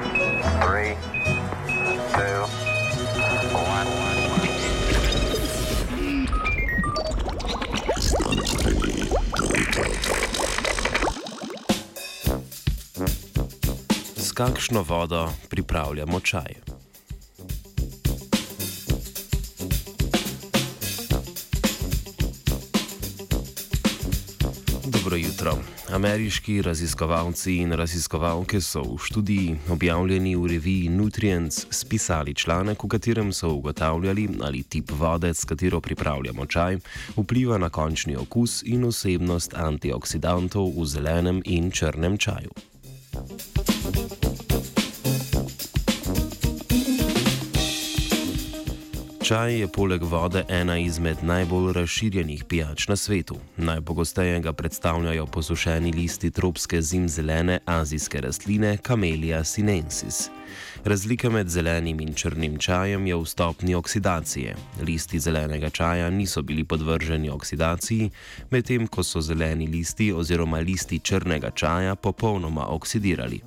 Three, 0.00 0.96
two, 2.12 2.40
one. 3.52 3.86
S 14.16 14.32
kakšno 14.32 14.82
vodo 14.82 15.28
pripravljamo 15.48 16.20
čaj? 16.20 16.69
Jutro. 25.20 25.58
Ameriški 25.92 26.62
raziskovalci 26.62 27.56
in 27.56 27.72
raziskovalke 27.72 28.60
so 28.60 28.82
v 28.82 28.98
študiji, 28.98 29.56
objavljeni 29.70 30.36
v 30.36 30.46
reviji 30.46 30.88
Nutrients, 30.88 31.66
spisali 31.70 32.34
članek, 32.34 32.84
v 32.84 32.88
katerem 32.88 33.32
so 33.32 33.52
ugotavljali, 33.52 34.28
ali 34.42 34.62
tip 34.62 34.90
vode, 34.90 35.34
s 35.34 35.44
katero 35.44 35.80
pripravljamo 35.80 36.46
čaj, 36.46 36.78
vpliva 37.16 37.58
na 37.58 37.68
končni 37.68 38.16
okus 38.16 38.62
in 38.66 38.86
vsebnost 38.88 39.54
antioksidantov 39.54 40.72
v 40.76 40.86
zelenem 40.86 41.42
in 41.44 41.70
črnem 41.70 42.18
čaju. 42.18 42.69
Čaj 49.30 49.60
je 49.60 49.66
poleg 49.70 50.02
vode 50.02 50.40
ena 50.48 50.74
izmed 50.82 51.20
najbolj 51.22 51.72
razširjenih 51.72 52.42
pijač 52.50 52.88
na 52.88 52.96
svetu. 52.96 53.36
Najpogosteje 53.56 54.40
ga 54.40 54.52
predstavljajo 54.52 55.26
posušeni 55.26 55.92
listi 55.92 56.30
tropske 56.30 56.82
zimzelene 56.82 57.60
azijske 57.66 58.20
rastline 58.20 58.76
Camellia 58.86 59.44
sinensis. 59.44 60.30
Razlika 60.84 61.30
med 61.30 61.48
zelenim 61.48 62.00
in 62.00 62.14
črnim 62.14 62.58
čajem 62.58 63.06
je 63.06 63.16
v 63.16 63.24
stopni 63.26 63.74
oksidacije. 63.74 64.54
Listi 64.86 65.20
zelenega 65.20 65.70
čaja 65.70 66.10
niso 66.10 66.42
bili 66.42 66.64
podvrženi 66.64 67.30
oksidaciji, 67.30 68.10
medtem 68.50 68.86
ko 68.86 69.02
so 69.02 69.20
zeleni 69.20 69.66
listi 69.66 70.12
oziroma 70.12 70.58
listi 70.58 70.98
črnega 70.98 71.50
čaja 71.50 71.94
popolnoma 71.94 72.66
oksidirali. 72.66 73.40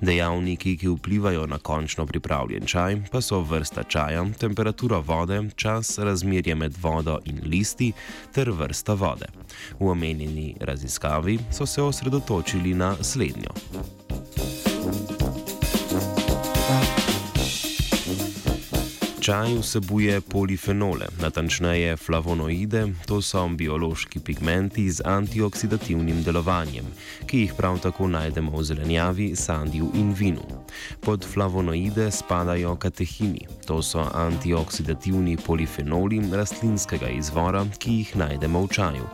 Dejavniki, 0.00 0.76
ki 0.76 0.88
vplivajo 0.88 1.46
na 1.46 1.58
končno 1.58 2.06
pripravljen 2.06 2.66
čaj, 2.66 2.96
pa 3.12 3.20
so 3.20 3.40
vrsta 3.40 3.82
čaja, 3.82 4.24
temperatura 4.38 4.98
vode, 4.98 5.27
čas, 5.56 5.98
razmerje 5.98 6.54
med 6.54 6.74
vodo 6.80 7.18
in 7.24 7.40
listi 7.44 7.92
ter 8.34 8.50
vrsta 8.50 8.94
vode. 8.94 9.26
V 9.80 9.90
omenjeni 9.90 10.54
raziskavi 10.60 11.38
so 11.52 11.66
se 11.66 11.82
osredotočili 11.82 12.74
na 12.74 12.96
slednjo. 13.00 13.52
Čaj 19.28 19.58
vsebuje 19.60 20.20
polifenole, 20.20 21.06
natančneje 21.20 21.96
flavonoide, 21.96 22.86
to 23.06 23.20
so 23.22 23.42
biološki 23.48 24.20
pigmenti 24.20 24.90
z 24.90 25.04
antioksidativnim 25.04 26.22
delovanjem, 26.24 26.88
ki 27.26 27.42
jih 27.44 27.52
prav 27.56 27.76
tako 27.84 28.08
najdemo 28.08 28.56
v 28.56 28.64
zelenjavi, 28.64 29.36
sadju 29.36 29.90
in 29.94 30.14
vinu. 30.16 30.57
Pod 31.00 31.26
flavonoide 31.34 32.10
spadajo 32.10 32.76
katehini, 32.76 33.46
to 33.66 33.82
so 33.82 34.04
antioksidativni 34.14 35.36
polifenoli 35.36 36.20
rastlinskega 36.32 37.08
izvora, 37.08 37.64
ki 37.78 37.92
jih 37.92 38.16
najdemo 38.16 38.62
v 38.64 38.68
čaju. 38.68 39.06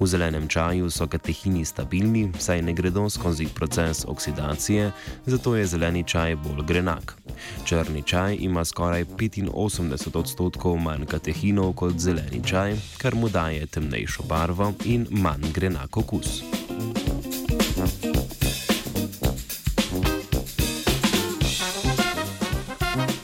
V 0.00 0.06
zelenem 0.06 0.48
čaju 0.48 0.90
so 0.90 1.06
katehini 1.06 1.64
stabilni, 1.64 2.32
saj 2.38 2.62
ne 2.62 2.72
gredo 2.72 3.10
skozi 3.10 3.46
proces 3.54 4.04
oksidacije, 4.08 4.90
zato 5.26 5.56
je 5.56 5.66
zeleni 5.66 6.04
čaj 6.04 6.36
bolj 6.36 6.64
grenak. 6.66 7.16
Črni 7.64 8.02
čaj 8.02 8.36
ima 8.40 8.64
skoraj 8.64 9.04
85 9.04 10.18
odstotkov 10.18 10.76
manj 10.78 11.06
katehinov 11.06 11.72
kot 11.72 11.98
zeleni 11.98 12.42
čaj, 12.44 12.76
kar 12.98 13.14
mu 13.14 13.28
daje 13.28 13.66
temnejšo 13.66 14.22
barvo 14.28 14.72
in 14.84 15.06
manj 15.10 15.52
grenak 15.52 15.96
okus. 15.96 16.42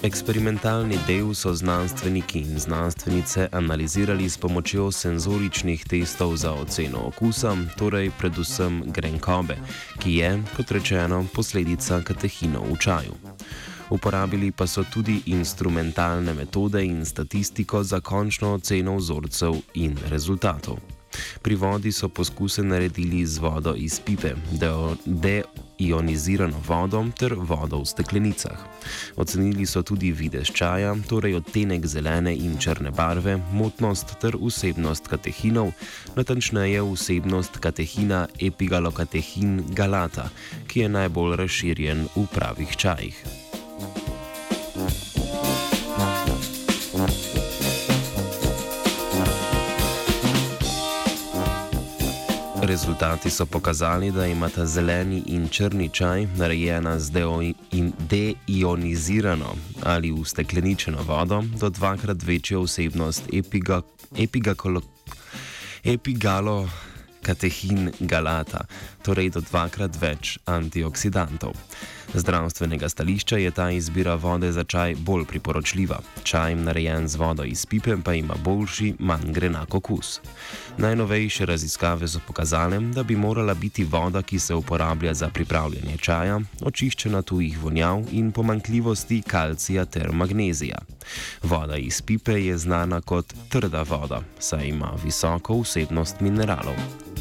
Eksperimentalni 0.03 0.97
del 1.07 1.35
so 1.35 1.55
znanstveniki 1.55 2.39
in 2.39 2.59
znanstvenice 2.59 3.49
analizirali 3.53 4.31
s 4.31 4.39
pomočjo 4.39 4.93
senzoričnih 4.93 5.85
testov 5.85 6.37
za 6.37 6.53
oceno 6.53 6.99
okusa, 7.07 7.57
torej 7.77 8.11
predvsem 8.19 8.83
grenkobe, 8.87 9.57
ki 9.99 10.15
je, 10.15 10.31
kot 10.57 10.71
rečeno, 10.71 11.27
posledica 11.35 12.01
katehinov 12.01 12.65
v 12.73 12.79
čaju. 12.81 13.13
Uporabili 13.91 14.53
pa 14.53 14.67
so 14.67 14.85
tudi 14.93 15.21
instrumentalne 15.27 16.35
metode 16.35 16.85
in 16.85 17.05
statistiko 17.05 17.83
za 17.83 18.01
končno 18.01 18.55
oceno 18.55 18.97
vzorcev 18.97 19.55
in 19.75 19.99
rezultatov. 20.09 21.00
Pri 21.43 21.55
vodi 21.55 21.93
so 21.93 22.09
poskuse 22.09 22.63
naredili 22.63 23.27
z 23.27 23.39
vodo 23.39 23.75
iz 23.77 24.01
pipe, 24.01 24.35
deionizirano 25.07 26.61
vodo 26.69 27.05
ter 27.19 27.35
vodo 27.35 27.81
v 27.81 27.87
steklenicah. 27.87 28.59
Ocenili 29.17 29.67
so 29.67 29.83
tudi 29.83 30.13
videz 30.13 30.53
čaja, 30.53 30.95
torej 31.09 31.35
odtenek 31.41 31.87
zelene 31.87 32.35
in 32.37 32.59
črne 32.59 32.91
barve, 32.91 33.39
motnost 33.53 34.17
ter 34.21 34.37
vsebnost 34.37 35.09
katehinov, 35.09 35.73
natančneje 36.17 36.83
vsebnost 36.83 37.59
katehina 37.59 38.27
epigalokatehin 38.41 39.63
galata, 39.75 40.31
ki 40.69 40.81
je 40.81 40.89
najbolj 40.89 41.37
razširjen 41.37 42.09
v 42.17 42.27
pravih 42.35 42.77
čajih. 42.77 43.40
Rezultati 52.63 53.31
so 53.31 53.47
pokazali, 53.47 54.11
da 54.11 54.27
imata 54.27 54.67
zeleni 54.67 55.23
in 55.27 55.49
črni 55.49 55.89
čaj, 55.89 56.27
narejena 56.37 56.99
z 56.99 57.11
deionizirano 58.09 59.55
ali 59.83 60.13
ustekleničeno 60.13 60.99
vodo, 61.03 61.43
do 61.61 61.69
dvakrat 61.69 62.23
večjo 62.23 62.63
vsebnost 62.63 63.23
epigalo 65.85 66.69
katehin 67.23 67.93
galata, 68.01 68.65
torej 69.03 69.31
do 69.31 69.41
dvakrat 69.41 69.97
več 70.01 70.39
antioksidantov. 70.47 71.57
Zdravstvenega 72.15 72.89
stališča 72.89 73.37
je 73.37 73.51
ta 73.51 73.71
izbira 73.71 74.15
vode 74.15 74.53
za 74.53 74.65
čaj 74.65 74.95
bolj 74.99 75.25
priporočljiva. 75.25 76.01
Čaj, 76.23 76.55
narejen 76.55 77.09
z 77.09 77.17
vodo 77.17 77.45
iz 77.45 77.67
pipe, 77.67 77.97
pa 78.05 78.15
ima 78.15 78.35
boljši, 78.45 78.95
manj 78.99 79.33
grenak 79.33 79.75
okus. 79.75 80.21
Najnovejše 80.79 81.47
raziskave 81.47 82.09
so 82.09 82.21
pokazale, 82.27 82.81
da 82.81 83.03
bi 83.03 83.17
morala 83.17 83.55
biti 83.55 83.85
voda, 83.85 84.23
ki 84.23 84.39
se 84.39 84.55
uporablja 84.55 85.15
za 85.15 85.29
pripravljanje 85.29 85.97
čaja, 85.97 86.41
očiščena 86.63 87.23
tujih 87.23 87.59
vonjav 87.63 88.05
in 88.11 88.33
pomankljivosti 88.33 89.23
kalcija 89.23 89.85
ter 89.85 90.13
magnezija. 90.13 90.79
Voda 91.43 91.77
iz 91.77 92.03
pipe 92.03 92.45
je 92.45 92.59
znana 92.59 93.01
kot 93.01 93.35
trda 93.49 93.83
voda, 93.83 94.23
saj 94.39 94.67
ima 94.67 94.93
visoko 95.05 95.61
vsebnost 95.63 96.21
mineralov. 96.21 97.20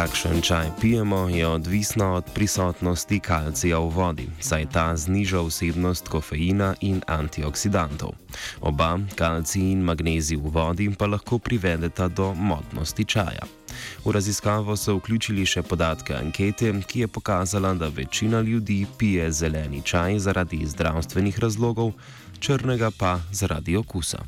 Kakšen 0.00 0.40
čaj 0.40 0.68
pijemo, 0.80 1.28
je 1.28 1.46
odvisno 1.46 2.14
od 2.14 2.24
prisotnosti 2.34 3.20
kalcija 3.20 3.78
v 3.78 3.88
vodi, 3.88 4.28
saj 4.40 4.66
ta 4.72 4.96
zniža 4.96 5.42
vsebnost 5.44 6.08
kofeina 6.08 6.74
in 6.80 7.02
antioksidantov. 7.06 8.14
Oba, 8.60 8.98
kalcij 9.14 9.60
in 9.60 9.82
magnezij 9.84 10.40
v 10.40 10.48
vodi, 10.54 10.88
pa 10.98 11.04
lahko 11.06 11.38
privedeta 11.38 12.08
do 12.08 12.32
motnosti 12.34 13.04
čaja. 13.04 13.44
V 14.04 14.12
raziskavo 14.16 14.76
so 14.76 14.96
vključili 14.96 15.44
še 15.44 15.62
podatke 15.62 16.16
ankete, 16.16 16.72
ki 16.80 17.04
je 17.04 17.08
pokazala, 17.08 17.74
da 17.74 17.92
večina 17.92 18.40
ljudi 18.40 18.86
pije 18.98 19.28
zeleni 19.32 19.82
čaj 19.84 20.18
zaradi 20.18 20.64
zdravstvenih 20.66 21.38
razlogov, 21.38 21.92
črnega 22.40 22.88
pa 22.98 23.18
zaradi 23.32 23.76
okusa. 23.76 24.24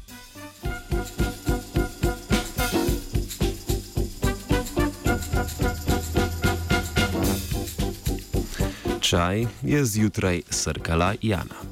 Čaj 9.12 9.46
je 9.62 9.84
zjutraj 9.84 10.40
srkala 10.50 11.14
Jana. 11.22 11.71